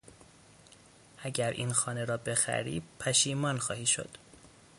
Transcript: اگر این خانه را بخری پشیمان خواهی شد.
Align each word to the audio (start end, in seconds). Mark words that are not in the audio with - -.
اگر 1.23 1.51
این 1.51 1.73
خانه 1.73 2.05
را 2.05 2.17
بخری 2.17 2.81
پشیمان 2.99 3.57
خواهی 3.57 3.85
شد. 3.85 4.09